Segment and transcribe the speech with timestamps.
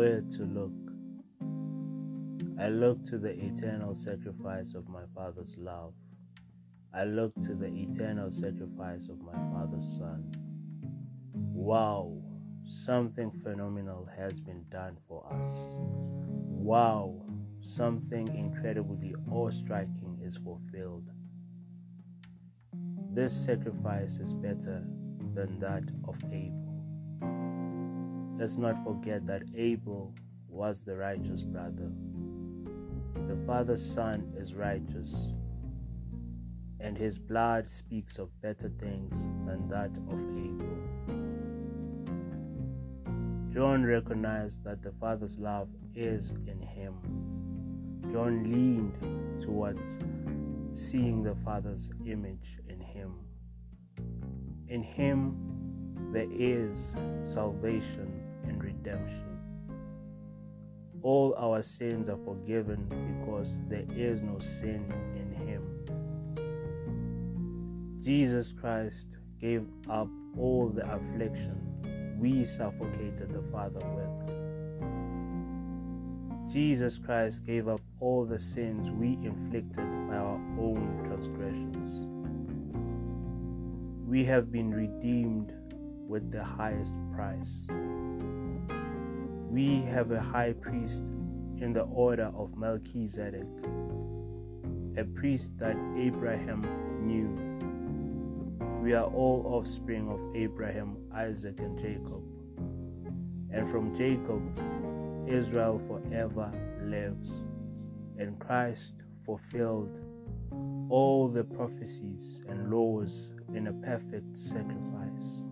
[0.00, 0.72] to look.
[2.58, 5.92] I look to the eternal sacrifice of my Father's love.
[6.94, 10.24] I look to the eternal sacrifice of my Father's Son.
[11.34, 12.16] Wow,
[12.64, 15.74] something phenomenal has been done for us.
[15.76, 17.22] Wow,
[17.60, 21.10] something incredibly awe striking is fulfilled.
[23.12, 24.82] This sacrifice is better
[25.34, 26.70] than that of Abel.
[28.40, 30.14] Let's not forget that Abel
[30.48, 31.92] was the righteous brother.
[33.28, 35.34] The father's son is righteous,
[36.80, 40.78] and his blood speaks of better things than that of Abel.
[43.52, 46.94] John recognized that the father's love is in him.
[48.10, 49.98] John leaned towards
[50.72, 53.16] seeing the father's image in him.
[54.68, 55.36] In him,
[56.10, 58.09] there is salvation
[58.44, 59.38] and redemption.
[61.02, 62.86] All our sins are forgiven
[63.18, 65.62] because there is no sin in Him.
[68.00, 74.40] Jesus Christ gave up all the affliction we suffocated the Father with.
[76.52, 82.06] Jesus Christ gave up all the sins we inflicted by our own transgressions.
[84.06, 85.54] We have been redeemed
[86.08, 87.68] with the highest price
[89.50, 91.08] we have a high priest
[91.58, 93.48] in the order of Melchizedek,
[94.96, 96.64] a priest that Abraham
[97.02, 97.36] knew.
[98.80, 102.22] We are all offspring of Abraham, Isaac, and Jacob.
[103.50, 104.40] And from Jacob,
[105.28, 106.52] Israel forever
[106.84, 107.48] lives,
[108.18, 109.98] and Christ fulfilled
[110.88, 115.49] all the prophecies and laws in a perfect sacrifice.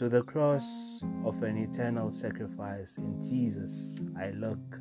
[0.00, 4.80] To the cross of an eternal sacrifice in Jesus I look.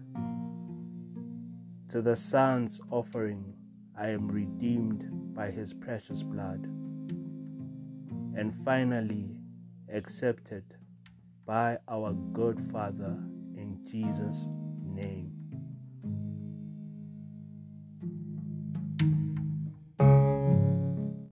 [1.89, 3.53] To the Son's offering
[3.97, 5.03] I am redeemed
[5.35, 6.63] by his precious blood.
[8.37, 9.35] And finally
[9.91, 10.63] accepted
[11.45, 13.21] by our good Father
[13.57, 14.47] in Jesus'
[14.85, 15.38] name.